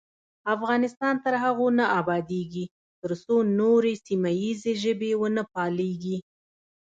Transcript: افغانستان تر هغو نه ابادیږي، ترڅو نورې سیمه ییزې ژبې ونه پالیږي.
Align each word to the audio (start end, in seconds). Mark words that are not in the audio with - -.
افغانستان 0.55 1.15
تر 1.25 1.33
هغو 1.43 1.67
نه 1.79 1.85
ابادیږي، 1.99 2.65
ترڅو 3.01 3.35
نورې 3.59 3.93
سیمه 4.05 4.31
ییزې 4.41 4.73
ژبې 4.83 5.11
ونه 5.21 5.43
پالیږي. 5.53 6.17